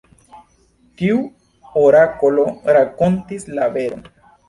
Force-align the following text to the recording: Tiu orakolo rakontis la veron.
Tiu 1.01 1.19
orakolo 1.83 2.49
rakontis 2.81 3.51
la 3.57 3.73
veron. 3.81 4.07